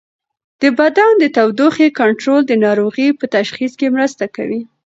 د 0.61 0.63
بدن 0.79 1.11
د 1.19 1.23
تودوخې 1.35 1.87
کنټرول 1.99 2.41
د 2.47 2.51
ناروغۍ 2.65 3.09
په 3.19 3.25
تشخیص 3.37 3.71
کې 3.79 3.93
مرسته 3.95 4.25
کوي. 4.35 4.61